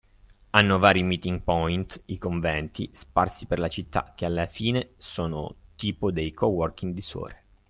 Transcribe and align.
Hanno 0.49 0.79
vari 0.79 1.03
meeting 1.03 1.41
point 1.43 2.01
(i 2.07 2.17
conventi) 2.17 2.89
sparsi 2.91 3.45
per 3.45 3.59
la 3.59 3.67
città, 3.67 4.13
che 4.15 4.25
alla 4.25 4.47
fine 4.47 4.93
sono 4.97 5.53
tipo 5.75 6.09
dei 6.11 6.31
coworking 6.31 6.95
di 6.95 7.01
suore. 7.01 7.43